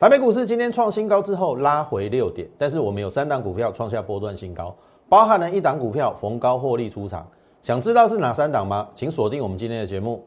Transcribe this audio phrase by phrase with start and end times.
[0.00, 4.74] 台北股市今天创新高之后拉回六点，但是我们有三档股票创下波段新高，
[5.10, 7.28] 包含了一档股票逢高获利出场。
[7.60, 8.88] 想知道是哪三档吗？
[8.94, 10.24] 请锁定我们今天的节目。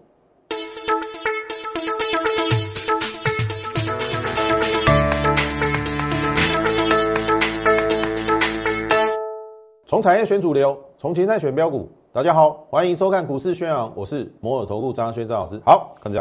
[9.87, 11.89] 从产业选主流，从形态选标股。
[12.11, 15.59] 大家好，欢迎收看股市宣扬，我是摩尔投顾张轩张老师。
[15.65, 16.19] 好，看这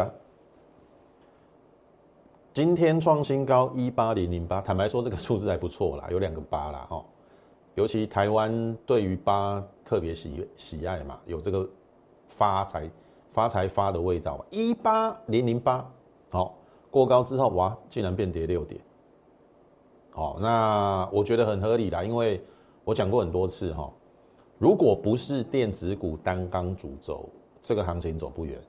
[2.53, 7.03] 今天创新高一八零零八，坦白说这个数字还不错啦，有两个八啦哈。
[7.73, 11.67] 尤其台湾对于八特别喜喜爱嘛，有这个
[12.27, 12.87] 发财
[13.31, 14.45] 发财发的味道。
[14.51, 15.83] 一八零零八，
[16.29, 16.55] 好
[16.91, 18.79] 过高之后哇，竟然变跌六点。
[20.11, 22.39] 好，那我觉得很合理啦，因为
[22.83, 23.91] 我讲过很多次哈，
[24.59, 27.27] 如果不是电子股单刚主轴，
[27.63, 28.61] 这个行情走不远。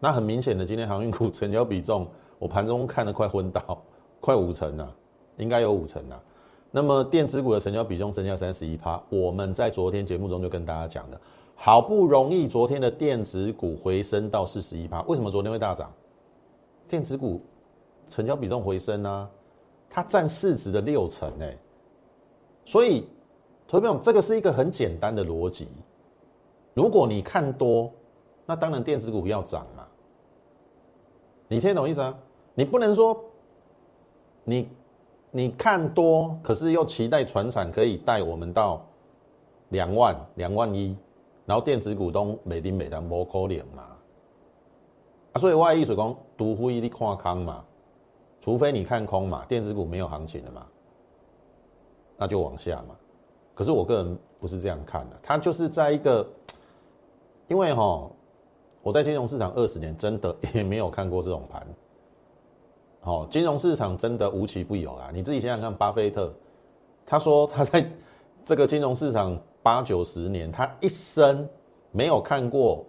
[0.00, 2.08] 那很明显的，今天航运股成交比重。
[2.42, 3.80] 我盘中看的快昏倒，
[4.18, 4.92] 快五成了，
[5.36, 6.20] 应该有五成了。
[6.72, 9.00] 那么电子股的成交比重剩下三十一趴。
[9.10, 11.20] 我们在昨天节目中就跟大家讲的，
[11.54, 15.88] 好不容易昨天的电子股回升到四十一趴，为什么昨天会大涨？
[16.88, 17.40] 电子股
[18.08, 19.30] 成交比重回升啊，
[19.88, 21.56] 它占市值的六成哎。
[22.64, 23.06] 所以，
[23.68, 25.68] 投资友，这个是一个很简单的逻辑。
[26.74, 27.88] 如果你看多，
[28.44, 29.86] 那当然电子股要涨嘛。
[31.46, 32.18] 你听懂意思啊？
[32.54, 33.24] 你不能说，
[34.44, 34.68] 你
[35.30, 38.84] 你看多，可是又期待船产可以带我们到
[39.70, 40.96] 两万两万一，
[41.46, 43.88] 然后电子股东每丁每单不可能嘛？
[45.32, 47.64] 啊，所以外意水讲，独呼一的看空嘛，
[48.40, 50.66] 除非你看空嘛，电子股没有行情了嘛，
[52.18, 52.94] 那就往下嘛。
[53.54, 56.26] 可是我个人不是这样看的，它就是在一个，
[57.48, 58.10] 因为哈，
[58.82, 61.66] 我在金融市场二十年，真的也没有看过这种盘。
[63.04, 65.10] 好，金融市场真的无奇不有啊！
[65.12, 66.32] 你自己想想看，巴菲特
[67.04, 67.84] 他说他在
[68.44, 71.48] 这个金融市场八九十年，他一生
[71.90, 72.86] 没有看过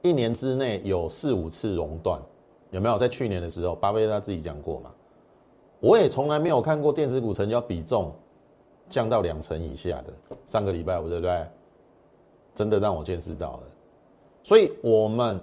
[0.00, 2.18] 一年之内有四五次熔断，
[2.70, 2.96] 有没有？
[2.96, 4.90] 在去年的时候，巴菲特他自己讲过嘛。
[5.78, 8.10] 我也从来没有看过电子股成交比重
[8.88, 10.36] 降到两成以下的。
[10.46, 11.46] 上个礼拜五，对不对？
[12.54, 13.62] 真的让我见识到了。
[14.42, 15.38] 所以，我们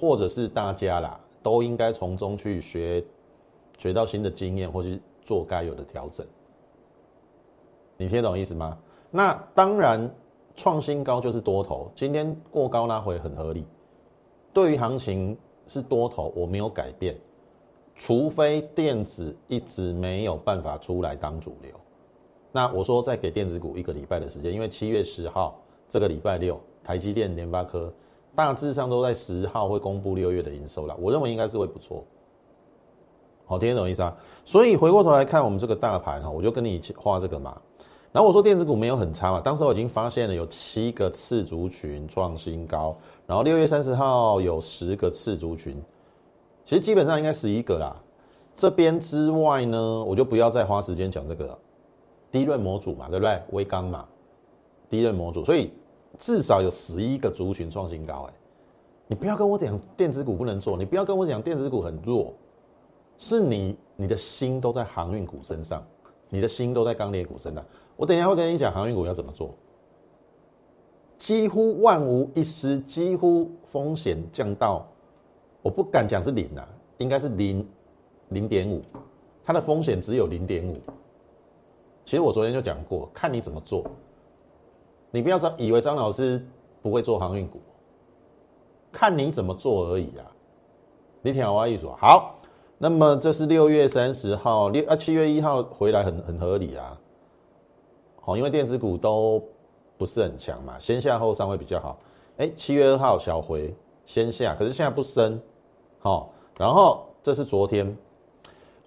[0.00, 1.18] 或者是大家啦。
[1.42, 3.02] 都应该从中去学，
[3.78, 6.26] 学到新的经验，或去做该有的调整。
[7.96, 8.78] 你听懂意思吗？
[9.10, 10.10] 那当然，
[10.54, 13.64] 创新高就是多头，今天过高拉回很合理。
[14.52, 15.36] 对于行情
[15.66, 17.16] 是多头，我没有改变，
[17.94, 21.72] 除非电子一直没有办法出来当主流。
[22.52, 27.92] 那我说再给电子股一个礼拜的时间，因为七月十号这个礼拜六，台积电、联发科。
[28.34, 32.04] 大致上都在十号会公布六月的营收了，我认为应该是会不错。
[33.44, 34.16] 好，听得懂意思啊？
[34.44, 37.60] 所以回过头来看我们这个大盘哈，我就跟你画这个嘛。
[38.12, 42.96] 然后我说电子股没有很差嘛，当时我已经发现了有七个次族群创新高，
[43.26, 45.82] 然后六月三十号有十个次族群，
[46.64, 47.96] 其实基本上应该十一个啦。
[48.54, 51.58] 这边之外呢，我就不要再花时间讲这个了。
[52.30, 53.42] 低润模组嘛，对不对？
[53.50, 54.04] 微钢嘛，
[54.88, 55.72] 低润模组，所以。
[56.18, 58.34] 至少有十一个族群创新高，哎，
[59.06, 62.34] 你不要跟我讲电子股不能做，你不要跟我讲电子股很弱，
[63.16, 65.82] 是你你的心都在航运股身上，
[66.28, 67.64] 你的心都在钢铁股身上。
[67.96, 69.54] 我等一下会跟你讲航运股要怎么做，
[71.16, 74.86] 几乎万无一失，几乎风险降到，
[75.62, 76.68] 我不敢讲是零啊，
[76.98, 77.66] 应该是零
[78.30, 78.82] 零点五，
[79.44, 80.76] 它的风险只有零点五。
[82.04, 83.84] 其实我昨天就讲过，看你怎么做。
[85.10, 86.44] 你不要张以为张老师
[86.82, 87.60] 不会做航运股，
[88.92, 90.24] 看你怎么做而已啊！
[91.22, 92.36] 你听我意思好，
[92.78, 96.98] 那么这是六月三十号，六啊七月一号回来很很合理啊。
[98.20, 99.42] 好，因为电子股都
[99.98, 101.98] 不是很强嘛，先下后上会比较好。
[102.36, 103.74] 哎，七月二号小回
[104.06, 105.40] 先下，可是现在不升。
[105.98, 107.96] 好，然后这是昨天。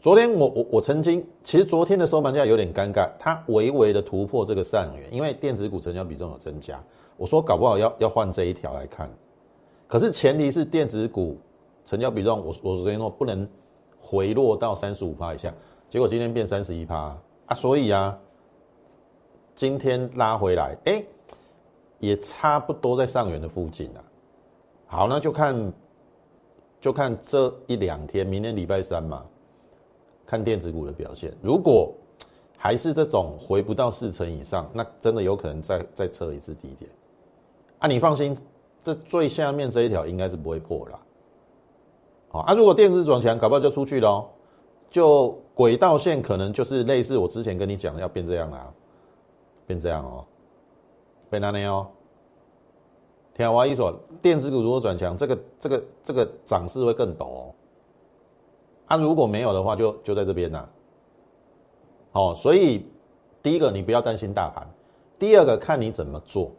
[0.04, 6.78] 昨天我我我曾经，其实昨天的收盘价有点尴尬，它微微的突破这个上缘，因为电子股成交比重有增加。
[7.16, 9.10] 我说搞不好要要换这一条来看，
[9.88, 11.38] 可是前提是电子股
[11.86, 13.48] 成交比重，我我昨天说不能
[13.98, 15.54] 回落到三十五趴以下，
[15.90, 18.20] 结果今天变三十一趴啊，所以啊，
[19.56, 21.02] 今天拉回来，哎，
[22.00, 24.04] 也差不多在上元的附近了。
[24.86, 25.74] 好，那就看
[26.82, 29.24] 就看这一两天，明天礼拜三嘛。
[30.34, 31.94] 看电子股的表现，如果
[32.58, 36.90] 还是这种回不到四成以上，那真的有可能再再测一次低点。
[37.78, 38.36] 啊，你放心，
[38.82, 41.00] 这最下面这一条应该是不会破了。
[42.30, 44.26] 好啊，如果电子转强，搞不好就出去了哦。
[44.90, 48.74] 就轨道线可能就是类似我之前跟你讲的要变这样啦，
[49.68, 50.26] 变这样哦，
[51.30, 51.88] 变那样哦。
[53.36, 57.54] 天华一说，电子股如果转强，这个这个这个涨势会更陡哦。
[58.94, 60.70] 啊，如果没有的话，就就在这边呐。
[62.12, 62.86] 哦，所以
[63.42, 64.68] 第一个你不要担心大盘，
[65.18, 66.52] 第二个看你怎么做。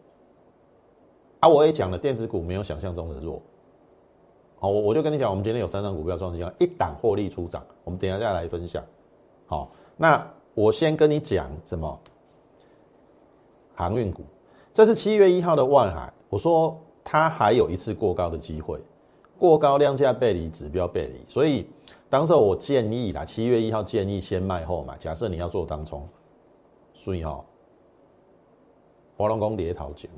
[1.38, 3.40] 啊，我也讲了，电子股没有想象中的弱。
[4.58, 8.82] 好，我我就跟你讲，我们今天有三张股票创新高，一档获利出涨，我们等下再来分享。
[9.46, 12.00] 好，那我先跟你讲什么？
[13.76, 14.24] 航运股，
[14.72, 18.80] 这是七月一号的万海，我说它还有一次过高的机会，
[19.38, 21.64] 过高量价背离，指标背离，所以
[22.14, 24.96] 当时我建议啦，七月一号建议先卖后买。
[24.98, 26.08] 假设你要做当冲，
[26.92, 27.44] 所以哈，
[29.16, 30.08] 华龙工跌逃减。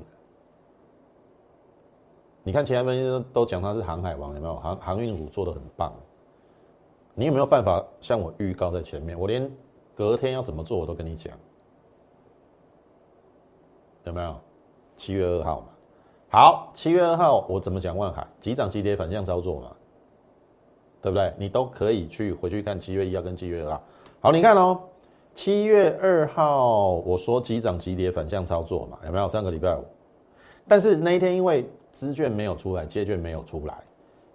[2.43, 4.55] 你看，其他分析师都讲他是航海王，有没有？
[4.57, 5.91] 航航运股做的很棒。
[7.15, 9.19] 你有没有办法像我预告在前面？
[9.19, 9.51] 我连
[9.95, 11.33] 隔天要怎么做我都跟你讲，
[14.03, 14.39] 有没有？
[14.97, 15.67] 七月二号嘛。
[16.29, 17.97] 好，七月二号我怎么讲？
[17.97, 19.75] 万海急涨急跌反向操作嘛，
[21.01, 21.33] 对不对？
[21.37, 23.83] 你都可以去回去看七月一号跟七月二号。
[24.19, 24.79] 好，你看哦，
[25.35, 29.29] 七月二号我说急涨急跌反向操作嘛，有没有？
[29.29, 29.83] 上个礼拜五，
[30.67, 33.75] 但是那一天因为资券没有出来，借券没有出来，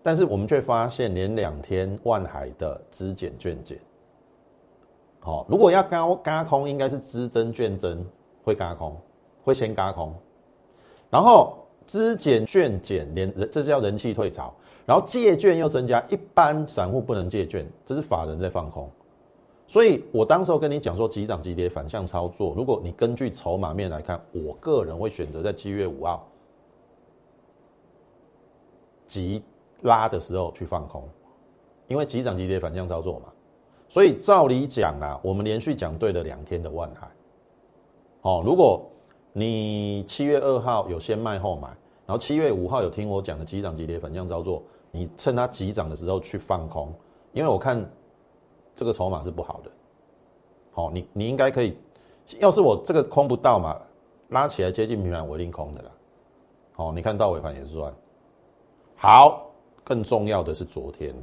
[0.02, 3.78] 但是我们却发现连两天万海的资减券减，
[5.20, 8.04] 好，如果要高嘎空，应该是资增券增
[8.44, 8.96] 会嘎空，
[9.44, 10.14] 会先嘎空，
[11.10, 11.56] 然后
[11.86, 18.90] 资减券减连人，这叫人气退潮，然后借券又增加，一般散户不能借券，这是法人在放空，
[19.66, 26.26] 所以我当时候跟你讲说急涨急跌反向操作，如果你根据筹码面来看，我个人会选择在七月五号。
[29.06, 29.42] 急
[29.82, 31.06] 拉的时候去放空，
[31.86, 33.26] 因为急涨急跌反向操作嘛，
[33.86, 37.10] 所以照理讲啊，我们连续讲对了两天的万海，
[38.22, 38.80] 哦，如果
[39.34, 41.68] 你七月二号有先卖后买，
[42.06, 46.92] 然后七月五号有听我讲的急涨急跌反向操作，你趁它急涨的时候去放空，
[47.32, 47.90] 因为我看
[48.74, 49.70] 这个筹码是不好的，
[50.72, 51.76] 好，你你应该可以，
[52.40, 53.80] 要是我这个空不到嘛，
[54.28, 55.90] 拉起来接近平盘我一定空的啦，
[56.72, 57.92] 好，你看到尾盘也是算。
[58.96, 59.50] 好，
[59.82, 61.14] 更重要的是昨天，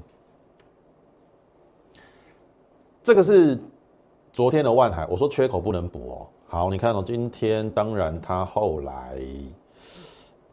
[3.02, 3.58] 这个是
[4.34, 6.28] 昨天的万海，我说缺口不能补哦。
[6.48, 9.18] 好，你看哦，今天当然它后来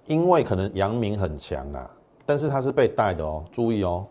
[0.06, 1.90] 因为可能阳明很强啊，
[2.24, 4.06] 但是它是被带的哦，注意哦，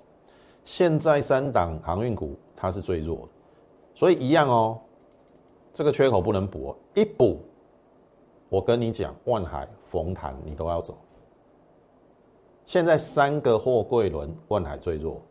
[0.63, 3.27] 现在三档航运股它是最弱，
[3.94, 4.80] 所以一样哦，
[5.74, 7.39] 这个缺口不能补，一补，
[8.50, 10.97] 我跟你讲，万海、逢潭你都要走。
[12.65, 15.21] 现在三个货柜轮，万海最弱，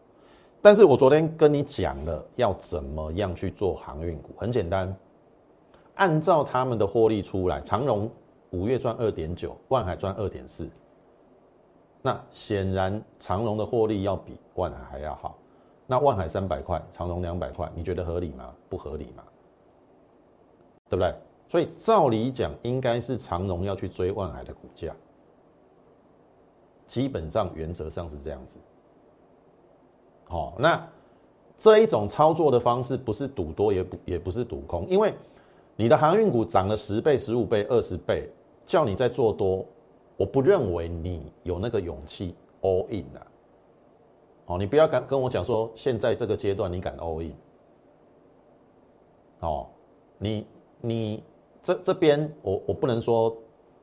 [0.62, 4.96] 但是我昨天跟你讲了要怎么样去做航运股，很简单，
[5.96, 8.08] 按照他们的获利出来，长荣
[8.54, 10.70] 五月赚二点九，万海赚二点四，
[12.00, 15.36] 那显然长荣的获利要比万海还要好，
[15.88, 18.54] 那万海三百块，长荣两百块，你觉得合理吗？
[18.68, 19.24] 不合理嘛，
[20.88, 21.12] 对不对？
[21.48, 24.94] 所以照理讲，应该是长荣要去追万海的股价。
[26.86, 28.58] 基本上原则上是这样子，
[30.28, 30.86] 好，那
[31.56, 35.14] 这一种操作的方式不是赌多，也不也不是赌空，因为
[35.76, 38.30] 你的航运股涨了十倍、十五倍、二十倍，
[38.66, 39.64] 叫你在做多，
[40.16, 43.26] 我不认为你有那个勇气 all in 啊，
[44.46, 47.34] 哦，你不要敢跟我讲说现在这个阶段你敢 all in，
[49.40, 49.66] 哦，
[50.18, 50.46] 你
[50.80, 51.22] 你
[51.62, 53.36] 这这边我我不能说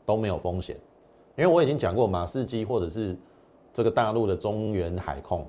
[0.06, 0.78] 都没有风险。
[1.38, 3.16] 因为我已经讲过，马士基或者是
[3.74, 5.48] 这个大陆的中原海控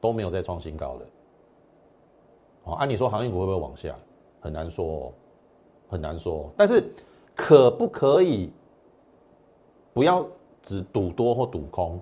[0.00, 1.06] 都没有再创新高了。
[2.64, 3.96] 哦，按你说航运股会不会往下？
[4.40, 5.12] 很难说，
[5.88, 6.48] 很难说。
[6.56, 6.92] 但是
[7.38, 8.50] 可不可以
[9.94, 10.26] 不要
[10.60, 11.98] 只赌多或赌空？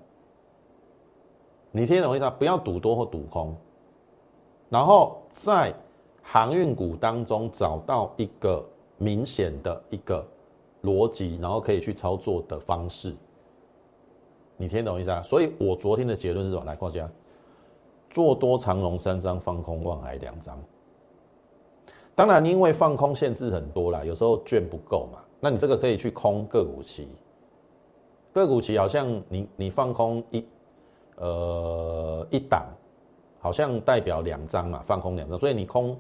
[1.70, 2.34] 你听懂我意思啊？
[2.38, 3.54] 不要赌多或赌空，
[4.70, 5.74] 然后在
[6.22, 8.64] 航运股当中找到一个
[8.96, 10.26] 明显的一个。
[10.82, 13.12] 逻辑，然后可以去操作的方式，
[14.56, 15.20] 你听懂意思啊？
[15.20, 16.64] 所以我昨天的结论是什么？
[16.64, 17.10] 来，大家
[18.08, 20.56] 做多长龙三张，放空望海两张。
[22.14, 27.08] 当然，因为放空限制很多啦，有时候券不够嘛，那你这个可以去空个股期。
[28.32, 30.44] 个股期好像你你放空一
[31.16, 32.66] 呃一档，
[33.40, 35.98] 好像代表两张嘛，放空两张，所以你空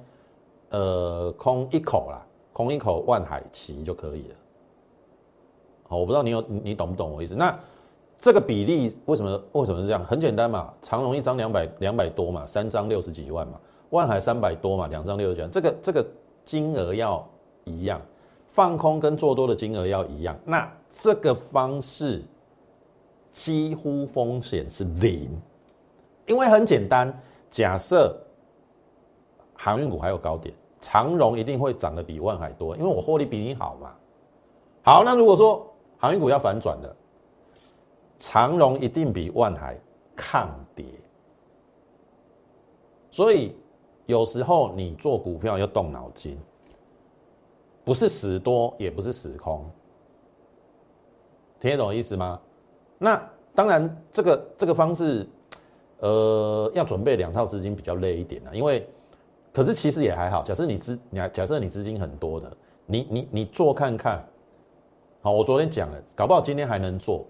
[0.70, 2.20] 呃空一口啦，
[2.52, 4.34] 空一口万海期就可以了。
[5.88, 7.34] 好，我不知道你有你懂不懂我意思？
[7.34, 7.56] 那
[8.18, 10.04] 这个比例为什么为什么是这样？
[10.04, 16.06] 很简单嘛，长隆一张两百两百多嘛，三张六十几万嘛，万海三百多嘛，两张六十几万，这个这个
[16.44, 17.26] 金额要
[17.64, 18.00] 一样，
[18.56, 22.24] 放空跟做多的金额要一样，那这个方式
[23.30, 25.28] 几乎风险是零，
[26.24, 27.14] 因为很简单，
[27.50, 28.18] 假设
[29.52, 33.94] 航运股还有高点，长荣一定会涨得比万海多，因为我获利比你好嘛。
[34.82, 36.96] 好，那如果说航运股要反转的，
[38.16, 39.78] 长荣一定比万海
[40.16, 40.86] 抗跌，
[43.10, 43.54] 所以
[44.06, 46.38] 有时候你做股票要动脑筋，
[47.86, 49.64] 不是死多，也不是死空，
[51.60, 52.40] 听得懂意思吗？
[52.98, 55.24] 那当然，这个这个方式，
[56.00, 58.88] 呃，要准备两套资金比较累一点啊，因为，
[59.52, 60.42] 可是其实也还好。
[60.42, 64.26] 假设你资，你假设你资金很多的，你你你做看看。
[65.22, 67.24] 好，我昨天讲了，搞不好今天还能做。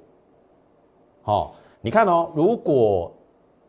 [1.20, 3.12] 好，你看哦，如果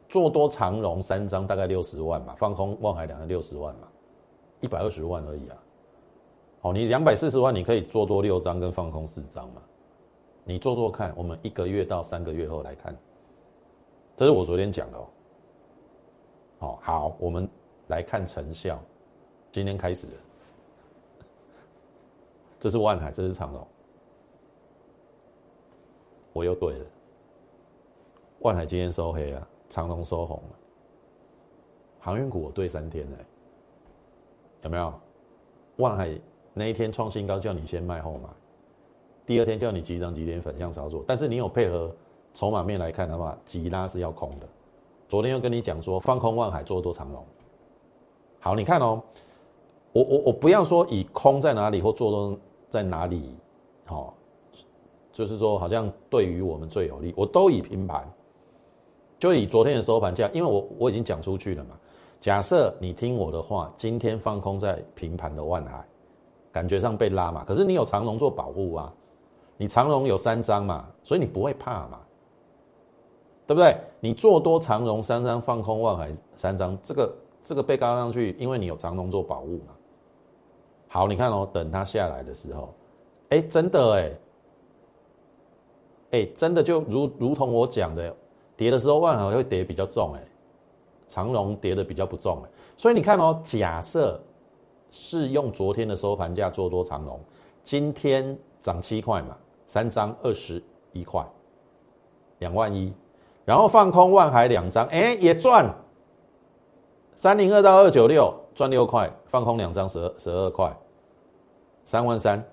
[0.07, 3.89] 做多长荣三张，大概六十万嘛，放空望海两个六十万嘛，
[4.61, 5.57] 一百二十万而已啊。
[6.67, 9.61] 好，你两百四十万，你可以做多六张跟放空四张嘛。
[10.43, 12.93] 你做做看，我们一个月到三个月后来看，
[14.17, 15.07] 这是我昨天讲的哦。
[16.59, 17.47] 好，好，我们
[17.87, 18.77] 来看成效。
[19.49, 20.07] 今天开始，
[22.59, 23.65] 这是万海，这是长隆。
[26.33, 26.85] 我又对了，
[28.39, 30.59] 万海今天收黑啊，长隆收红了。
[32.01, 33.17] 航运股我对三天呢，
[34.63, 34.93] 有没有？
[35.77, 36.09] 万海
[36.57, 38.29] 那一天创新高，叫你先卖后买，
[39.25, 41.93] 第二天叫你急涨急跌反向操作，但是你有配合
[42.33, 44.47] 筹码面来看的话，急拉是要空的。
[45.07, 47.23] 昨天又跟你讲说放空万海做多长隆，
[48.39, 49.01] 好，你看哦，
[49.93, 53.35] 我我我不要说以空在哪里或做多在哪里，
[53.85, 54.13] 好。
[55.13, 58.07] 就是说，好像对于我们最有利，我都以平盘，
[59.17, 61.71] 就以昨天的收盘价，因为我我已经讲出去了嘛。
[62.19, 65.83] 假设你听我的话，今天放空在平盘的万海，
[66.57, 68.91] 感觉上被拉嘛，可是你有长龙做保护啊，
[69.57, 71.99] 你长龙有三张嘛，所以你不会怕嘛，
[73.45, 73.77] 对不对？
[73.99, 79.75] 你做多长龙三张，放空万海三张，这个这个被高上去，因为你有长龙做保护嘛。
[80.87, 82.73] 好，你看哦，等它下来的时候，
[83.29, 84.11] 哎，真的哎。
[86.09, 88.15] 哎，真的就如如同我讲的，
[88.55, 90.23] 跌的时候万海会跌比较重，哎，
[91.07, 94.19] 长荣跌的比较不重，哎，所以你看哦，假设
[94.89, 97.19] 是用昨天的收盘价做多长荣，
[97.63, 101.25] 今天涨七块嘛，三张二十一块，
[102.39, 102.93] 两万一，
[103.45, 105.73] 然后放空万海两张，哎，也赚，
[107.15, 110.75] 三零二到二九六赚六块，放空两张十二十二块，
[111.85, 112.43] 三万三，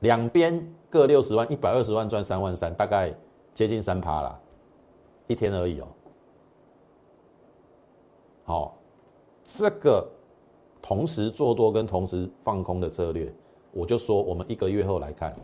[0.00, 0.72] 两边。
[0.88, 3.12] 各六十万，一百二十万赚三万三，大概
[3.52, 4.40] 接近三趴啦，
[5.26, 5.88] 一天而已哦。
[8.44, 8.78] 好，
[9.46, 10.04] 这个
[10.82, 13.32] 同时做多跟同时放空的策略，
[13.70, 15.34] 我就说我们一个月后来看。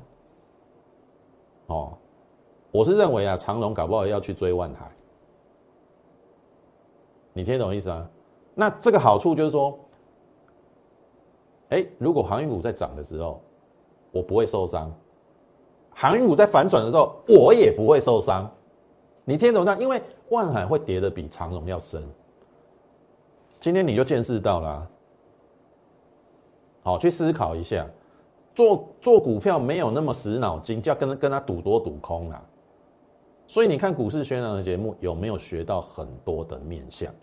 [1.68, 1.92] 哦，
[2.72, 4.90] 我是认为啊，长龙搞不好要去追万海，
[7.32, 8.10] 你听懂意思啊？
[8.54, 9.78] 那这个好处就是说，
[11.68, 13.40] 哎，如果航运股在涨的时候，
[14.10, 14.92] 我不会受伤。
[15.94, 18.50] 航运股在反转的时候，我也不会受伤。
[19.24, 19.76] 你听懂吗？
[19.78, 22.02] 因为万海会跌的比长荣要深。
[23.62, 24.90] 今天你就见识到了。
[26.82, 27.86] 好，去思考一下，
[28.56, 32.42] 做做股票没有那么死脑筋，就要跟跟他赌多赌空啊。
[33.46, 37.14] 所以你看股市宣传的节目，有没有学到很多的面相？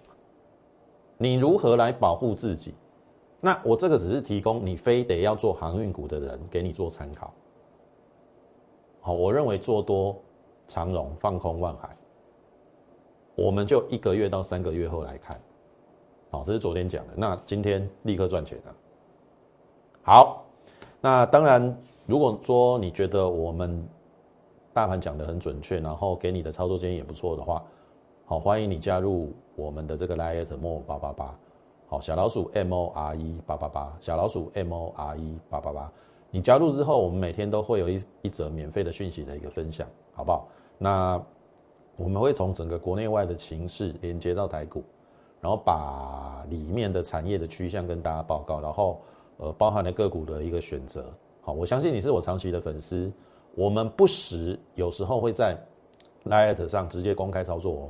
[1.18, 2.74] 你如何来保护自己？
[3.42, 7.34] 那我这个只是提供你非得要做航运股的人给你做参考。
[9.02, 10.16] 好，我认为做多
[10.70, 11.98] 长荣放空万海，
[13.36, 15.38] 我们就一个月到三个月后来看。
[16.32, 18.76] 好，这是昨天讲的，那今天立刻赚钱了。
[20.04, 20.46] 好，
[21.02, 23.84] 那当然，如果说你觉得我们
[24.74, 27.64] 大盘讲的很准确，然后给你的操作建议也不错的话，
[28.26, 31.36] 好，欢迎你加入我们的这个 Lite More 八八八，
[31.88, 35.92] 好，小老鼠 M O R E 八八八，小老鼠 M O R E 八八八。
[36.30, 40.48] 你加入之后，我们每天都会有一一则免费的讯息的一个分享，好不好？
[40.78, 41.20] 那
[41.98, 44.84] 我们会从整个国内外的情势连接到台股，
[45.42, 49.02] 然后把里面的产业的趋向跟大家报告，然后
[49.38, 51.06] 呃包含了个股的一个选择。
[51.42, 53.12] 好，我相信你是我长期的粉丝。
[53.56, 55.58] 我们不时有时候会在
[56.24, 57.90] l i t 上直接公开操作哦，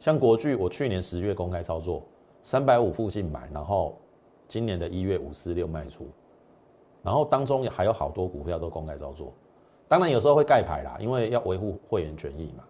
[0.00, 2.02] 像国巨，我去年十月公开操作
[2.42, 3.96] 三百五附近买，然后
[4.48, 6.06] 今年的一月五四六卖出。
[7.02, 9.32] 然后当中还有好多股票都公开操作，
[9.86, 12.64] 当然有时候会盖牌啦，因为要维护会员权益嘛。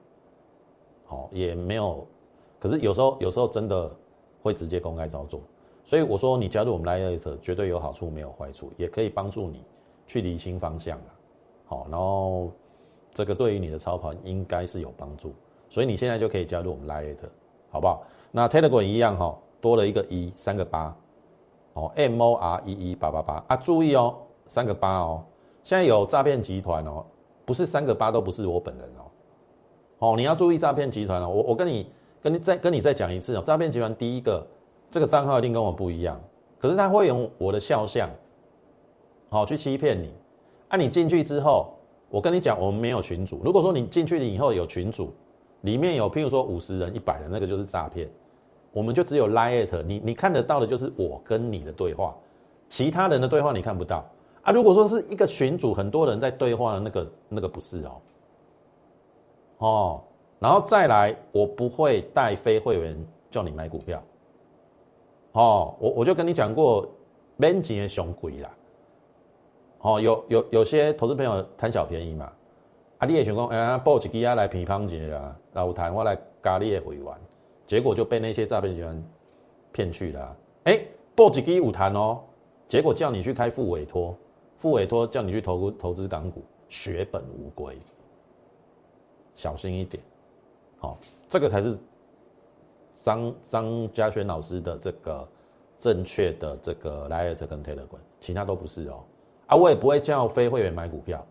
[1.06, 2.04] 好，也没有
[2.58, 3.90] 可是有时候有时候真的
[4.44, 5.40] 会直接公开操作，
[5.84, 9.64] 所以我说你加入我们 Lite 绝对有好处没有坏处，也可以帮助你
[10.06, 11.04] 去理清方向了。
[11.64, 12.52] 好，然后
[13.14, 15.32] 这个对于你的操盘应该是有帮助，
[15.70, 17.16] 所以你现在就可以加入我们 Lite，
[17.70, 18.04] 好不好？
[18.30, 20.94] 那 Telegram 一样哈，多了一个一三个八，
[21.72, 24.14] 哦，M O R E E 八八八啊，注意哦，
[24.46, 25.24] 三个八哦，
[25.64, 27.02] 现在有诈骗集团哦。
[27.46, 29.04] 不是三个八都不是我本人哦，
[29.98, 31.28] 哦，你要注意诈骗集团哦。
[31.28, 31.90] 我我跟你
[32.24, 34.46] 跟你再跟你再讲一次哦，诈骗集团第一个
[34.90, 36.18] 这个账号一定跟我不一样，
[36.58, 38.08] 可是他会用我的肖像，
[39.28, 40.10] 好去欺骗你。
[40.68, 41.74] 啊，你进去之后，
[42.08, 43.42] 我跟你讲，我们没有群主。
[43.44, 45.12] 如果说你进去了以后有群主，
[45.60, 48.08] 里面有譬如说五十人、一百人，那个就是诈骗。
[48.72, 52.16] 我们就只有 Lite，你你看得到的就是我跟你的对话，
[52.70, 54.02] 其他人的对话你看不到。
[54.40, 57.92] 啊，如果说是一个群主，很多人在对话的那个那个不是哦，
[59.58, 60.02] 哦，
[60.44, 62.94] 然后再来，我不会带非会员
[63.30, 64.02] 叫你买股票，
[65.32, 66.86] 哦，我我就跟你讲过，
[67.38, 68.50] 免钱的熊鬼啦，
[69.78, 72.30] 哦，有有有些投资朋友贪小便宜嘛，
[72.98, 77.06] 啊，你也想讲，哎，报几支啊来平方节啊，然后谈我来咖喱的会员，
[77.66, 79.02] 结果就被那些诈骗集团
[79.72, 80.78] 骗去了，哎，
[81.14, 82.20] 报几支有谈哦，
[82.68, 84.14] 结果叫你去开副委托。
[84.58, 87.78] 副委托叫你去投投资港股，血本无归，
[89.34, 90.02] 小心一点。
[90.84, 91.78] 好，这个才是
[92.94, 95.26] 张张嘉轩老师的这个
[95.78, 99.02] 正确的这个 Light 跟 Telegram，其他都不是哦。
[99.46, 101.26] 啊，我也不会叫非会员买股票。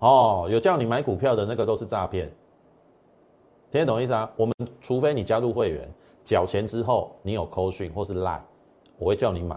[0.00, 2.28] 哦，有叫你买股票的那个都是诈骗，
[3.70, 4.28] 听得懂意思啊？
[4.34, 5.88] 我们除非你加入会员，
[6.24, 8.40] 缴钱之后你有扣讯或是 Line，
[8.98, 9.56] 我会叫你买，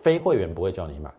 [0.00, 1.10] 非会员不会叫你买。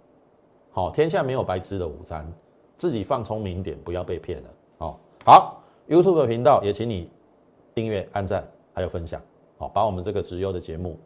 [0.70, 2.32] 好，天下没有白吃的午餐，
[2.78, 4.50] 自己放聪明点，不要被骗了。
[4.78, 5.59] 好，好
[5.90, 7.10] ，YouTube 频道也请你
[7.74, 9.22] 订阅、按赞，还有分享。
[9.58, 10.98] 好，把我们这个直优的节目，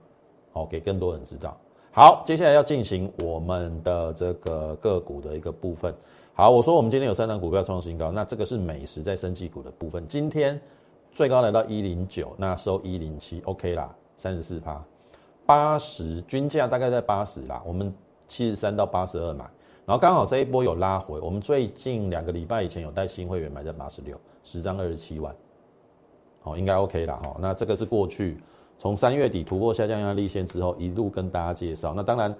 [0.51, 1.57] 好给更多人知道。
[1.91, 5.93] 好，接下来要进行我们的这个个股的一个部分。
[6.33, 10.07] 好，我说我们今天有三档股票创新高，那这个是美食在升级股的部分。
[10.07, 10.59] 今天
[11.11, 14.83] 最高来到一零九，那收一零七，OK 啦，三十四趴，
[15.45, 17.93] 八十均价大概在八十啦，我们
[18.27, 19.45] 七十三到八十二买。
[19.85, 25.35] 然后刚好这一波有拉回，我们最近两个礼拜以前有带新会员买在八十六，十张二十七万，
[26.41, 27.35] 好，应该 OK 啦哈。
[27.39, 28.37] 那这个是过去
[28.77, 32.35] 从三月底突破下降压力线之后一路跟大家介绍，那当然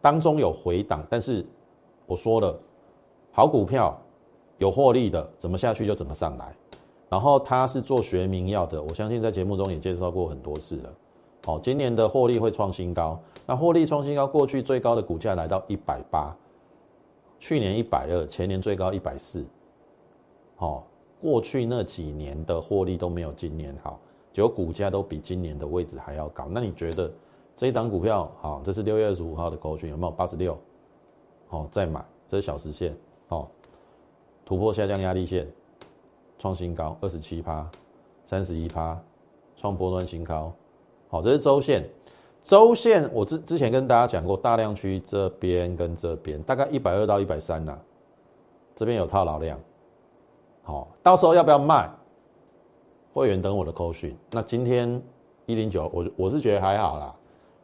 [0.00, 1.46] 当中有回档，但是
[2.06, 2.58] 我说了，
[3.32, 3.96] 好股票
[4.58, 6.54] 有获利的，怎么下去就怎么上来。
[7.08, 10.92] 然后它是做学名药的，我相信在节目中也介绍过很多次了。
[11.44, 16.36] 好，今年的获利会创新高，那获利创新高，过去最高的股价来到一百八。
[17.38, 19.44] 去年一百二，前年最高一百四，
[20.56, 20.84] 好，
[21.20, 23.98] 过去那几年的获利都没有今年好，
[24.32, 26.46] 结果股价都比今年的位置还要高。
[26.50, 27.10] 那你觉得
[27.54, 28.60] 这一档股票好？
[28.64, 30.56] 这是六月二十五号的高讯有没有八十六？
[31.48, 32.94] 好，再买，这是小时线，
[33.28, 33.48] 好，
[34.44, 35.46] 突破下降压力线，
[36.38, 37.66] 创新高二十七趴，
[38.24, 39.00] 三十一趴，
[39.56, 40.52] 创波段新高，
[41.08, 41.88] 好，这是周线。
[42.44, 47.76] 周线我之之前跟大家讲过，大量区这边跟这边大概一百二到一百三呐，
[48.74, 49.58] 这边有套牢量，
[50.66, 51.88] 好，到时候要不要卖？
[53.14, 54.14] 会员等我的扣讯。
[54.32, 55.00] 那今天
[55.46, 57.14] 一零九，我我是觉得还好啦，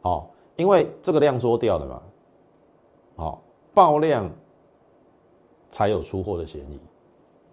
[0.01, 2.01] 好，因为这个量缩掉了嘛，
[3.17, 3.41] 好，
[3.73, 4.31] 爆量
[5.69, 6.79] 才有出货的嫌疑，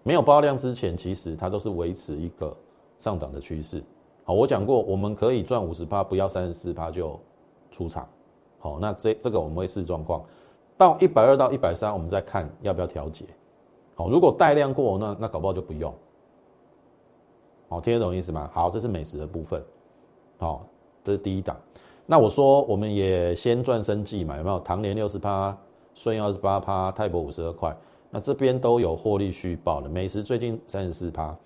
[0.04, 2.56] 没有爆量之前，其实它都是维持一个
[2.96, 3.82] 上涨的趋势。
[4.22, 7.18] 好，我讲过，我们可以赚五十趴，不要三十四趴就
[7.72, 8.08] 出场。
[8.60, 10.24] 好，那这这个我们会视状况，
[10.78, 13.24] 到一百二到一百三，我们再看要不要调节。
[14.00, 15.94] 好，如果带量过，那那搞不好就不用。
[17.68, 18.48] 好，听得懂意思吗？
[18.50, 19.62] 好，这是美食的部分。
[20.38, 20.64] 好，
[21.04, 21.54] 这是第一档。
[22.06, 24.58] 那我说我们也先赚生计嘛，有没有？
[24.60, 25.54] 唐联六十趴，
[25.92, 27.76] 顺二十八趴，泰博五十二块，
[28.08, 29.88] 那这边都有获利续报的。
[29.90, 31.36] 美食最近三十四趴。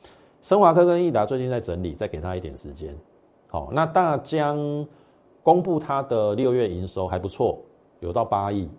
[0.40, 2.96] 升华科跟益达最近在整理，再给他一点时间。
[3.48, 4.86] 好，那大江
[5.42, 7.58] 公布他的六月营收还不错，
[7.98, 8.70] 有到八亿，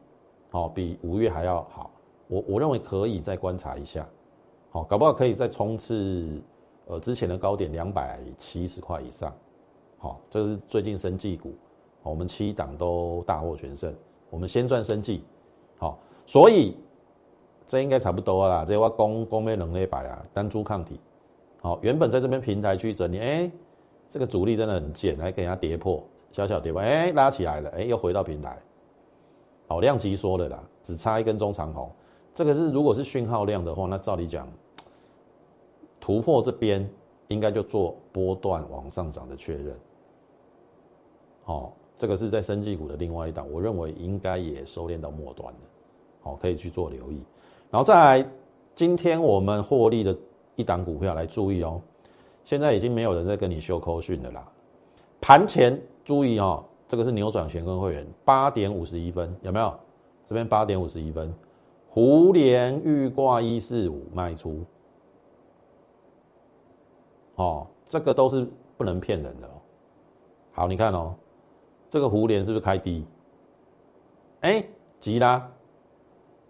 [0.50, 1.92] 好，比五月还要好。
[2.28, 4.08] 我我认为可以再观察一下，
[4.72, 6.42] 好，搞不好可以再冲刺
[6.88, 9.34] 呃之前的高点两百七十块以上。
[9.98, 11.54] 好，这是最近生技股，
[12.04, 13.94] 我们七档都大获全胜，
[14.30, 15.24] 我们先赚生技。
[15.78, 16.76] 好，所以
[17.66, 18.64] 这应该差不多啦。
[18.66, 21.00] 这我攻攻没能力摆啊，单株抗体。
[21.62, 23.52] 好，原本在这边平台去整理，哎，
[24.10, 28.62] 这个主力真的很贱，来给人家跌破，小小跌破，哎，拉起来了，哎，又回到平台。
[29.68, 31.92] 好，量级说了啦，只差一根中长红，
[32.36, 34.46] 这个是如果是讯号量的话，那照理讲，
[36.02, 36.88] 突破这边
[37.30, 39.74] 应该就做波段往上涨的确认。
[41.46, 45.60] 好，这个是在生技股的另外一档，我认为应该也收敛到末端了。
[46.22, 47.24] 好，可以去做留意。
[47.72, 48.30] 然后再来，
[48.76, 50.14] 今天我们获利的
[50.58, 51.80] 一档股票来注意哦。
[52.44, 54.46] 现在已经没有人在跟你修扣讯的啦。
[55.22, 59.74] 盘前注意哦，这个是扭转乾坤会员八点五十一分有没有？
[60.26, 61.34] 这边八点五十一分，
[61.96, 64.66] 胡连玉挂一四五卖出。
[67.36, 69.52] 哦，这个都是不能骗人的哦。
[70.52, 71.16] 好，你看哦，
[71.90, 73.06] 这个胡连是不是开低？
[74.42, 74.62] 哎，
[75.00, 75.50] 急啦！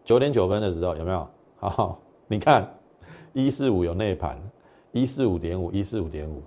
[0.04, 1.28] 九点九分的时候有没有？
[1.58, 2.68] 好，你看
[3.34, 4.36] 一四五有内盘，
[4.94, 6.42] 一四五点五，一四五点五。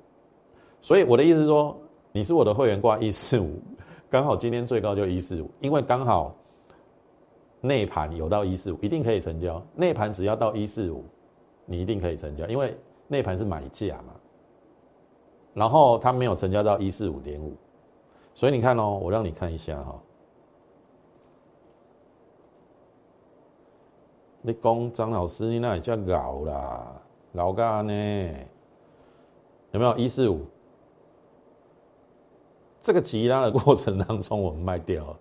[0.80, 1.76] 所以我的意思是说，
[2.10, 3.62] 你是我的会员挂一四五，
[4.10, 6.34] 刚好今天最高就一四五，因为刚好
[7.60, 9.60] 内盘有到一四五，一定可以成交。
[9.74, 11.04] 内盘只要到一四五，
[11.64, 12.76] 你一定可以成交，因为
[13.08, 14.14] 内盘是买价嘛。
[15.54, 17.56] 然后它没有成交到一四五点五，
[18.34, 20.00] 所以你看哦，我让你看一下哈。
[24.40, 27.92] 你讲张老师，你那也叫搞啦，老干呢？
[29.72, 30.46] 有没有一四五？
[32.80, 35.16] 这个急拉的过程当中，我们卖掉了。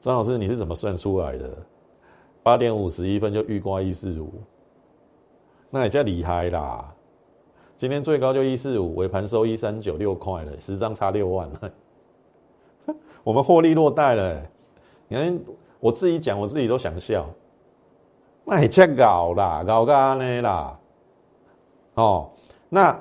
[0.00, 1.50] 张老师，你是怎么算出来的？
[2.42, 4.32] 八点五十一分就预挂一四五。
[5.68, 6.94] 那也叫厉害啦！
[7.76, 11.72] 今天最高就一四五，尾盘收一三九六块了，十张差六万了。
[13.24, 14.42] 我们获利落袋了，
[15.08, 15.38] 你看
[15.80, 17.26] 我自己讲，我自己都想笑。
[18.44, 20.78] 那也叫搞啦，搞干呢啦。
[21.94, 22.30] 哦，
[22.68, 22.98] 那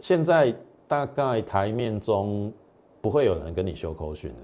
[0.00, 0.54] 现在
[0.88, 2.50] 大概台面中
[3.02, 4.36] 不会有人跟你修口讯的，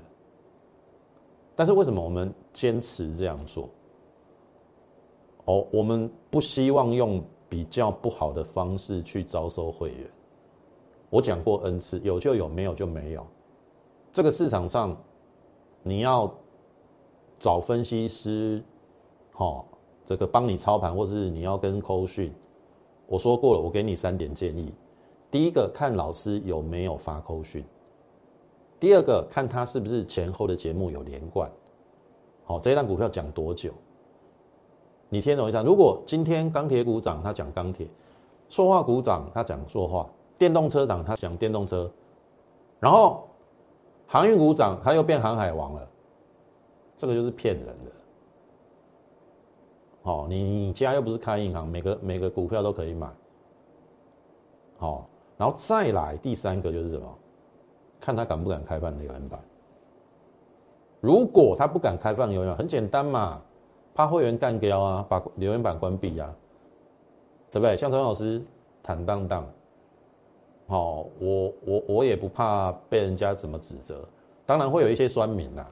[1.57, 3.69] 但是为什么我们坚持这样做？
[5.47, 10.11] 哦，我们不希望用比较不好的方式去招收会员。
[11.09, 13.27] 我讲过 N 次，有就有，没有就没有。
[14.13, 14.97] 这个市场上，
[15.83, 16.33] 你要
[17.39, 18.63] 找分析师，
[19.31, 19.67] 好，
[20.05, 22.33] 这个帮你操盘，或是你要跟扣讯。
[23.07, 24.75] 我说过了，我给你三点建议：
[25.31, 27.63] 第一个，看老师有没有发扣讯；
[28.79, 31.51] 第二个，看他是不是前后的节目有连贯。
[32.45, 33.73] 好，这一档股票讲多久？
[35.09, 35.63] 你听懂一下？
[35.63, 37.87] 如果今天钢铁股涨，他讲钢铁；
[38.49, 41.89] 塑化股涨，他讲塑化；电动车涨，他讲电动车；
[42.79, 43.27] 然后
[44.07, 45.89] 航运股涨，他又变航海王了。
[46.97, 47.93] 这个就是骗人的。
[50.03, 53.09] 哦，你你家又不是开银行，每个每个股票都可以买。
[54.79, 57.19] 好，然后再来第三个就是什么？
[58.01, 59.41] 看他敢不敢开放留言板。
[61.01, 63.43] 如果他不敢开放留言板，很简单嘛。
[63.95, 66.37] 怕会员干掉啊，把留言板关闭啊，
[67.51, 67.75] 对不对？
[67.79, 68.45] 像陈老师
[68.83, 69.47] 坦荡荡，
[70.67, 74.07] 好，我我我也不怕被人家怎么指责，
[74.45, 75.65] 当然会有一些酸民呐，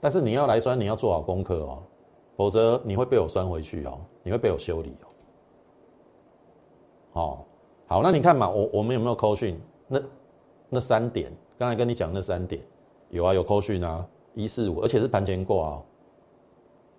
[0.00, 1.82] 但是你要来酸，你要做好功课哦，
[2.36, 5.06] 否则你会被我酸回去哦，你会被我修理哦。
[7.12, 7.46] 好，
[7.88, 9.60] 好，那你看嘛，我我们有没有扣讯？
[9.88, 10.00] 那
[10.68, 12.60] 那三点，刚才跟你讲那三点，
[13.10, 15.82] 有啊，有扣讯啊，一四五，而且是盘前挂啊。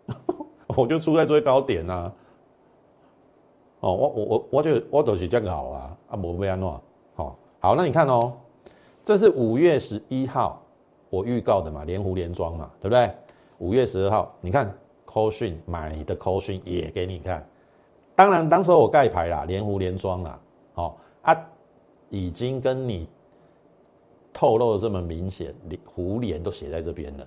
[0.77, 2.11] 我就出在最高点呐，
[3.79, 6.67] 哦，我我我我就我都是这样好啊，啊，无被安怎，
[7.15, 8.33] 好，好，那你看哦，
[9.03, 10.61] 这是五月十一号
[11.09, 13.11] 我预告的嘛，连湖连庄嘛，对不对？
[13.59, 14.73] 五月十二号，你看
[15.05, 17.47] 扣讯买的扣讯也给你看，
[18.15, 20.39] 当然当时我盖牌啦，连湖连庄啦，
[20.75, 21.35] 哦啊，
[22.09, 23.07] 已经跟你
[24.35, 27.25] 透露的这么明显，连湖连都写在这边了，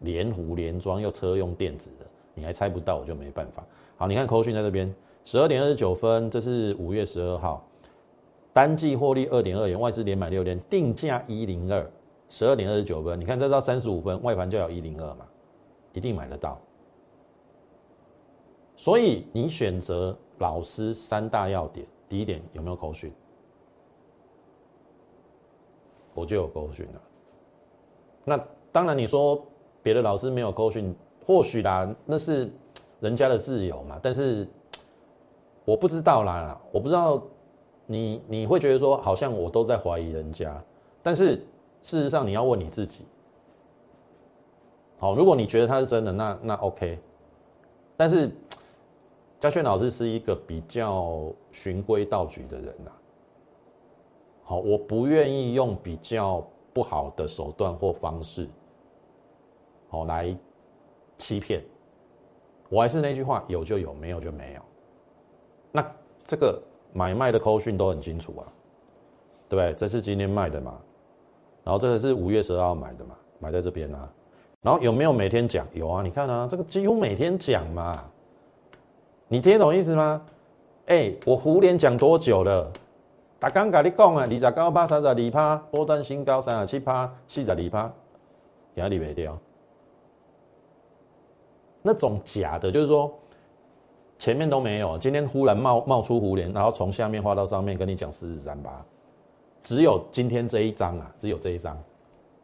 [0.00, 2.06] 连湖连装又车用电子的。
[2.32, 3.62] 你还猜不到，我就没办法。
[3.98, 4.90] 好，你看扣讯在这边，
[5.26, 7.62] 十二点二十九分，这是五月十二号，
[8.54, 11.86] 单季获利二点二元，外资连买六天，定价一零二，
[12.30, 15.26] 十二点二十九分，你看这到三十五分，外盘就要一零二嘛，
[15.92, 16.58] 一定买得到。
[18.76, 23.12] 所以你选择老师三大要点，第一点有没有扣讯？
[26.16, 27.00] 我就有勾选了。
[28.24, 29.40] 那当然你说
[29.82, 30.92] 别的老师没有勾选。
[31.24, 32.48] 或许啦，那是
[33.00, 33.98] 人家的自由嘛。
[34.00, 34.46] 但是
[35.64, 37.20] 我不知道啦，我不知道
[37.84, 40.62] 你你会觉得说，好像我都在怀疑人家。
[41.02, 41.44] 但是
[41.82, 43.04] 事实上，你要问你自己。
[44.98, 46.96] 好，如果你觉得他是真的，那那 OK。
[47.96, 48.30] 但是
[49.40, 52.92] 嘉轩老师是一个比较循规蹈矩的人呐。
[54.46, 58.48] 好，我不愿意用比较不好的手段或方式，
[59.90, 60.34] 好来。
[61.18, 61.64] 欺骗，
[62.68, 64.60] 我还是那句话，有就有，没有就没有。
[65.72, 65.94] 那
[66.26, 66.60] 这个
[66.92, 68.44] 买卖的扣讯都很清楚啊，
[69.48, 69.72] 对不对？
[69.72, 70.78] 这是今天卖的嘛，
[71.64, 74.12] 然后这个是五月十二号买的嘛，买在这边啊。
[74.60, 75.66] 然后有没有每天讲？
[75.72, 77.94] 有啊，你看啊，这个几乎每天讲嘛。
[79.28, 80.20] 你听懂意思吗？
[80.88, 82.70] 哎，我胡连讲多久了？
[83.38, 87.92] 大刚跟你讲啊，二十九趴、三十二趴，波段新高三十七趴、四十二趴，
[88.74, 89.38] 压力没掉。
[91.82, 93.12] 那种假的，就是说
[94.18, 98.84] 前面都没有，今天忽然冒冒出胡连，然后从下面画到上面跟你讲四十三八，
[99.62, 101.76] 只有今天这一张啊，只有这一张，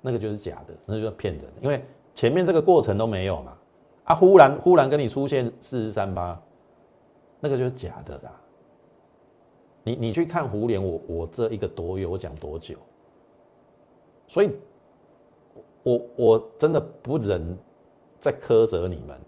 [0.00, 1.82] 那个就是假的，那就是骗人，因为
[2.14, 3.52] 前面这个过程都没有嘛。
[4.04, 6.38] 啊，忽然忽然跟你出现四十三八。
[7.44, 8.30] 那个就是假的啦。
[9.84, 12.76] 你你去看胡连，我我这一个多月我讲多久？
[14.28, 14.50] 所以，
[15.82, 17.56] 我我真的不忍
[18.18, 19.20] 再苛责你们，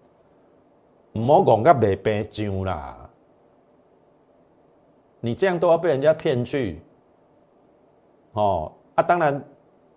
[1.23, 3.11] 唔好讲个白白讲啦。
[5.21, 6.81] 你这样都要被人家骗去，
[8.33, 9.03] 哦啊！
[9.03, 9.43] 当然，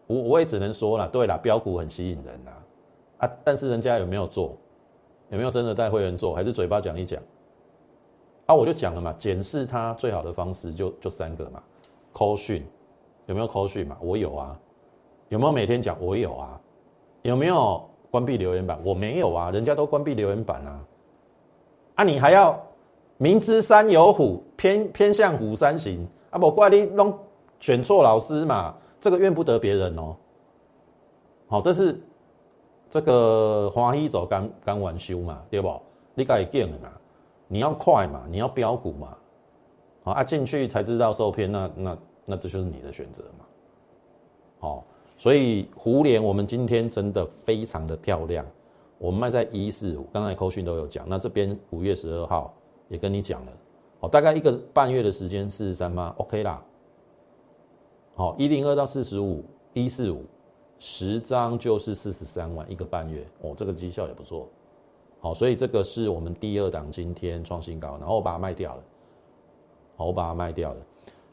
[0.07, 2.51] 我我也只能说了，对了，标股很吸引人呐，
[3.19, 3.31] 啊！
[3.43, 4.57] 但是人家有没有做？
[5.29, 6.33] 有没有真的带会员做？
[6.33, 7.21] 还是嘴巴讲一讲？
[8.47, 11.61] 啊，我就讲了嘛，检视它最好的方式就就三个嘛
[12.13, 12.65] ，call 讯
[13.25, 13.97] 有没有 call 讯嘛？
[14.01, 14.57] 我有啊，
[15.27, 15.97] 有没有每天讲？
[15.99, 16.59] 我有啊，
[17.23, 18.79] 有没有关闭留言板？
[18.85, 20.79] 我没有啊，人家都关闭留言板啊，
[21.95, 22.57] 啊，你还要
[23.17, 26.39] 明知山有虎，偏偏向虎山行啊？
[26.39, 27.19] 不怪你弄
[27.59, 30.15] 选错老师嘛，这个怨不得别人哦。
[31.49, 31.99] 好，这是
[32.89, 35.81] 这个欢喜走刚刚完修嘛，对不？
[36.15, 36.89] 你该见的嘛。
[37.47, 39.17] 你要快嘛，你要标股嘛，
[40.03, 43.45] 好啊，进去才知道受骗，那那那这就是你的选择嘛，
[44.59, 44.85] 好，
[45.17, 48.45] 所以胡联我们今天真的非常的漂亮，
[48.97, 52.53] 我们卖在一四五，刚才扣讯都有讲，那这边五月十二号
[52.89, 53.51] 也跟你讲了，
[54.01, 56.61] 哦，大概一个半月的时间四十三吗？OK 啦，
[58.15, 60.25] 好，一零二到四十五，一四五，
[60.79, 64.49] 十张就是四十三万一个半月，哦，这个绩效也不错。
[65.27, 68.83] 好，所以这个是我们第二档今天创新高，然后我把它卖掉了。
[69.97, 70.77] 好，我把它卖掉了。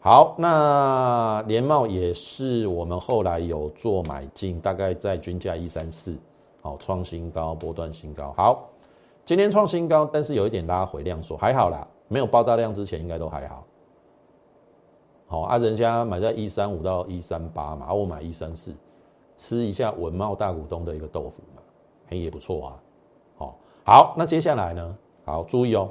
[0.00, 6.16] 好，那联茂也是我们后来有做买进，大概在均价一三四，
[6.60, 8.34] 好，创新高，波段新高。
[8.36, 8.68] 好，
[9.24, 13.64] 今天创新高，但是有一点拉回量缩，还好啦，没有爆大量之前应该都还好。
[15.28, 18.74] 好啊，人家买在一三五到一三八嘛，我买一三四，
[19.36, 21.62] 吃一下文茂大股东的一个豆腐嘛，
[22.10, 22.80] 哎也不错啊。
[23.86, 24.96] 好，那接下来呢？
[25.26, 25.90] 好，注意哦。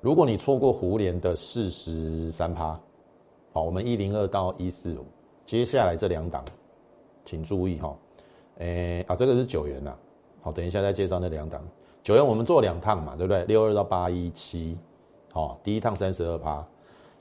[0.00, 2.80] 如果你错过胡联的四十三趴，
[3.52, 5.04] 好，我们一零二到一四五，
[5.44, 6.42] 接下来这两档，
[7.26, 7.94] 请注意哈。
[8.60, 9.94] 诶，啊，这个是九元呐。
[10.40, 11.62] 好，等一下再介绍那两档。
[12.02, 13.44] 九元我们做两趟嘛，对不对？
[13.44, 14.78] 六二到八一七，
[15.30, 16.66] 好，第一趟三十二趴。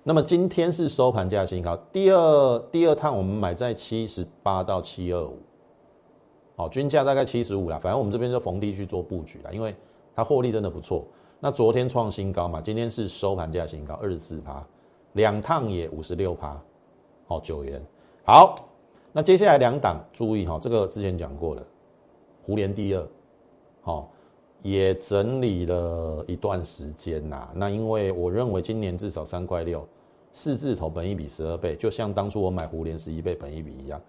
[0.02, 5.38] 那么今天是收盘价新高，第二第二趟我们买在七十八到七二五。
[6.62, 9.76] 好，均价大概七十五啦，反正我们这边就逢低去做布局啦，因为
[10.15, 11.04] 它获利真的不错。
[11.39, 14.63] 那昨天创新高嘛，今天是收盘价新高二十四趴，
[15.13, 16.62] 两趟也五十六趴，
[17.26, 17.82] 好九元。
[18.24, 18.54] 好，
[19.12, 21.65] 那接下来两档注意哈，这个之前讲过了，
[22.43, 23.08] 胡联第二，
[23.82, 24.12] 好
[24.62, 27.50] 也整理了一段时间呐。
[27.56, 29.84] 那因为我认为今年至少三块六，
[30.32, 34.00] 四字头本一比十二倍，就像当初我买胡联十一倍本一比一样。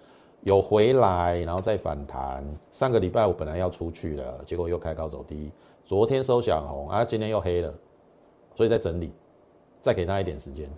[0.43, 2.45] 有回来，然后再反弹。
[2.71, 5.51] 上个礼拜我本来要出去了，结果又开高走低。
[5.85, 7.73] 昨天收小红，啊，今天又黑了，
[8.57, 9.13] 所以在整理，
[9.81, 10.69] 再给他一点时间。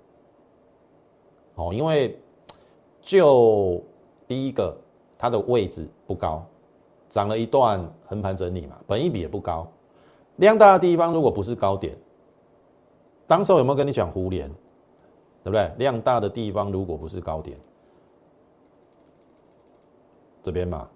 [1.54, 2.18] 哦，因为
[3.00, 3.82] 就
[4.26, 4.76] 第一个，
[5.16, 6.44] 它的位置不高，
[7.08, 9.66] 涨了一段横盘整理嘛，本一比也不高，
[10.36, 11.96] 量大的地方如果不是高点，
[13.26, 14.50] 当时有没有跟你讲互联？
[15.42, 15.70] 对不对？
[15.78, 17.58] 量大的地方如果不是高点。
[20.44, 20.86] 这边嘛，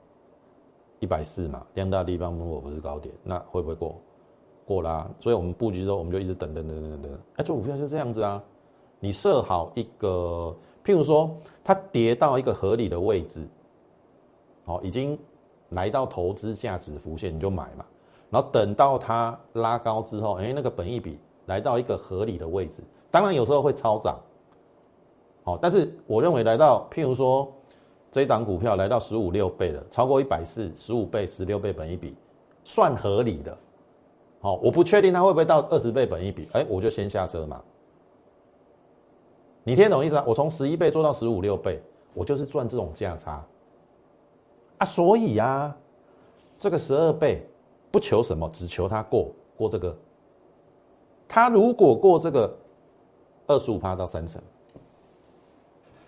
[1.01, 3.97] 一百四嘛，量大的地方如果不是高点，那会不会过？
[4.67, 7.19] 过啦，所以我们布局之后，我们就一直等等等等等。
[7.37, 8.45] 哎，做股票就这样子啊，
[9.01, 11.35] 你设好一个，譬如说
[11.65, 13.49] 它跌到一个合理的位置，
[14.67, 15.19] 好，已经
[15.71, 17.87] 来到投资价值浮现，你就买嘛。
[18.29, 24.21] 然后等到它拉高之后，哎，那个本益比来到一个合理的位置，当然有时候会超涨，
[25.43, 27.51] 好，但是我认为来到譬如说。
[28.11, 32.15] 这一档股票来到十五六倍了，超过一百四十五倍、十六倍本一比，
[32.65, 33.57] 算合理的。
[34.41, 37.63] 好，我不确定它会不会到二十倍本一比，哎，我就先下车嘛。
[39.65, 40.25] 你听懂意思啊？
[40.27, 41.83] 我从十一倍做到十五六倍，
[42.15, 43.45] 我就是赚这种价差
[44.79, 44.85] 啊。
[44.87, 45.77] 所以啊，
[46.57, 47.47] 这个十二倍
[47.91, 49.95] 不求什么，只求它过过这个。
[51.29, 52.57] 它如果过这个
[53.47, 54.41] 二十五趴到三成，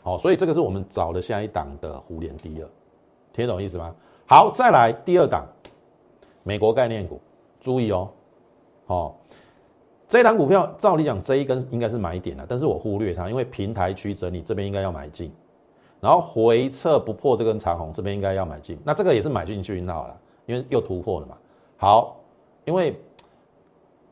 [0.02, 2.68] 好，所以这个是我们找的下一档的湖联第二，
[3.32, 3.94] 听懂意思吗？
[4.26, 5.46] 好，再来第二档，
[6.42, 7.20] 美国概念股，
[7.60, 8.08] 注意哦，
[8.86, 9.18] 好，
[10.08, 15.30] 这档股票照理讲这一根应该是买点了，但是我忽略它，因为平台区整理这边应该要买进，
[16.00, 21.36] 然后回撤不破这根长红，这边应该要买进，那这个也是买进去好了，因为又突破了嘛。
[21.76, 22.16] 好，
[22.64, 22.98] 因为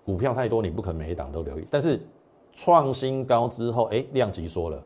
[0.04, 1.98] 股票太多，你不可能每一档都留意，但是
[2.54, 4.82] 创新高之后，哎，量级缩了。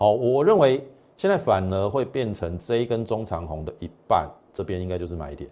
[0.00, 5.50] 好，我认为现在反而会变成这一根中长红的一半，这边应该就是买点，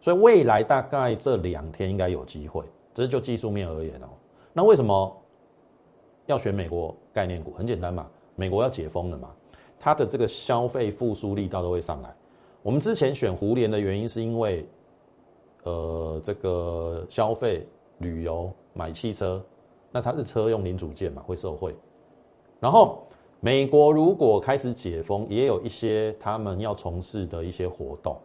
[0.00, 4.08] 所以未来大概这两天应该有机会，这是就技术面而言哦。
[4.54, 5.14] 那为什么
[6.24, 7.52] 要选美国概念股？
[7.52, 9.28] 很简单嘛，美国要解封了嘛，
[9.78, 12.16] 它的这个消费复苏力道都会上来。
[12.62, 14.66] 我们之前选胡联的原因是因为，
[15.64, 19.44] 呃，这个消费、旅游、买汽车，
[19.92, 21.76] 那它是车用零组件嘛，会受惠，
[22.60, 23.02] 然后。
[23.40, 28.16] 美国如果开始解封，也有一些他们要从事的一些活动。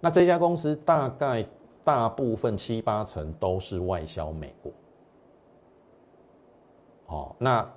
[0.00, 1.44] 那这家公司大概
[1.82, 4.72] 大部分七八成都是外销美国。
[7.06, 7.68] 哦，那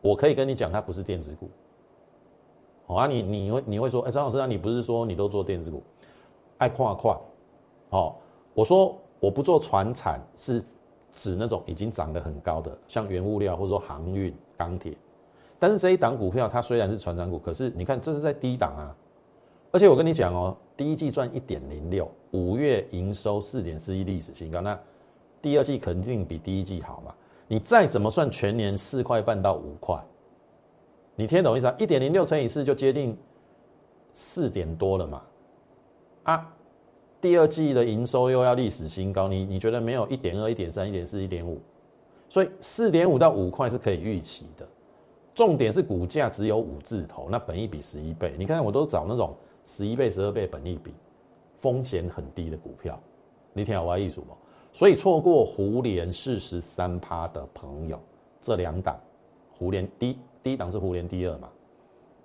[0.00, 1.50] 我可以跟你讲，它不是电子股。
[2.86, 5.82] 好啊，你你会你会说，哎，张老师，那你不是说你都做电子股？
[6.56, 7.20] 爱跨跨。
[7.90, 8.14] 哦，
[8.54, 10.64] 我说我不做船产，是
[11.12, 14.96] 指那种已经涨得很高的，像原物料或者说航运、钢铁。
[15.58, 18.94] 但是这一档股票，它虽然是船长股，可是你看这是在低档啊，
[19.72, 24.78] 而且我跟你讲哦，第一季赚一点零六，五月营收四点四亿历史新高，那
[25.42, 27.14] 第二季肯定比第一季好嘛？
[27.48, 29.98] 你再怎么算全年四块半到五块，
[31.16, 31.74] 你听懂意思啊？
[31.78, 33.16] 一点零六乘以四就接近
[34.14, 35.22] 四点多了嘛？
[36.24, 36.54] 啊，
[37.20, 41.60] 第二季的营收又要历史新高，你你觉得没有一点二、一点三、一点四、一点五，
[42.28, 44.68] 所以四点五到五块是可以预期的。
[45.38, 48.34] 重点是股价只有五字头，那本益比十一倍。
[48.36, 50.92] 你看我都找那种十一倍、十二倍本益比，
[51.60, 52.98] 风险很低的股票。
[53.52, 54.36] 你听我意思不？
[54.72, 58.00] 所以错过湖联四十三趴的朋友，
[58.40, 58.98] 这两档
[59.56, 61.48] 湖联第第一档是湖联第二嘛，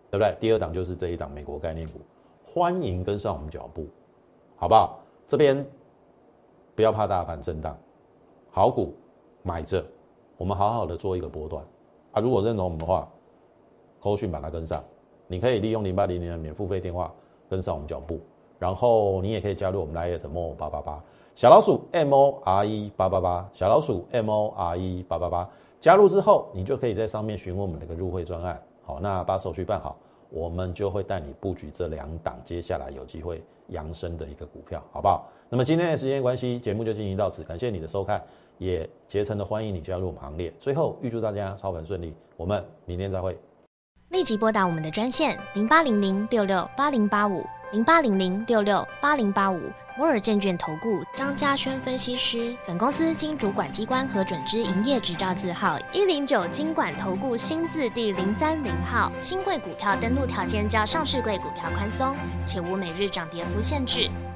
[0.10, 0.36] 对不对？
[0.40, 2.00] 第二档就是这一档美国概念股，
[2.44, 3.86] 欢迎跟上我们脚步，
[4.56, 5.00] 好不好？
[5.28, 5.64] 这边
[6.74, 7.78] 不要怕大盘震荡，
[8.50, 8.96] 好股
[9.44, 9.86] 买着，
[10.36, 11.64] 我们好好的做一个波段。
[12.14, 13.06] 啊，如果认同我们的话，
[14.00, 14.82] 扣讯把它跟上。
[15.28, 17.12] 你可以利用零八零零的免付费电话
[17.50, 18.20] 跟上我们脚步，
[18.60, 25.50] 然后你也可以加入我们 Line Mo 八八八小老鼠 M O R E 八八八小老鼠 M O R E 八八八。
[25.82, 28.62] 加入之后，你就可以在上面询问我们那个入会专案。
[28.84, 29.98] 好，那把手续办好，
[30.30, 35.28] 我们就会带你布局这两档接下来有机会扬升的一个股票，好不好？
[35.50, 38.24] 那么今天的时间关系，节目就进行到此，感谢你的收看。
[38.58, 40.54] 也竭诚的欢迎你加入我们行列。
[40.60, 43.38] 最后预祝大家操盘顺利，我们明天再会。
[44.10, 49.60] 立即拨打我们的专线零八零零六六八零八五零八零零六六八零八五
[49.98, 52.56] 摩尔证券投顾张嘉轩分析师。
[52.68, 59.12] 本公司经主管机关核准之营业执照字号一零九金管投顾新字第零三零号。
[59.20, 64.08] 新贵股票登录条件较上市贵股票宽松，且无每日涨跌幅限制。